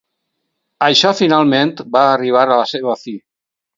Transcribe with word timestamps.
Això 0.85 1.11
finalment 1.19 1.73
va 1.97 2.03
arribar 2.15 2.47
a 2.49 2.51
la 2.63 2.67
seva 2.73 2.97
fi. 3.03 3.15